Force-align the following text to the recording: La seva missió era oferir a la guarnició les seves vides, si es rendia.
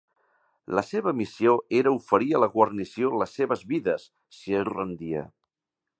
La 0.79 0.83
seva 0.85 1.13
missió 1.19 1.53
era 1.81 1.93
oferir 1.99 2.31
a 2.33 2.41
la 2.45 2.49
guarnició 2.55 3.11
les 3.25 3.37
seves 3.41 3.65
vides, 3.75 4.11
si 4.39 4.61
es 4.63 4.69
rendia. 4.75 5.27